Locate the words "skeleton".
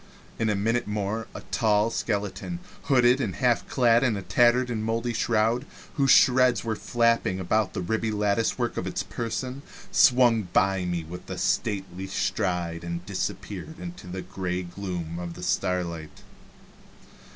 1.91-2.57